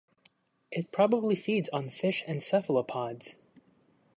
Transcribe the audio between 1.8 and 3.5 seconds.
fish and cephalopods.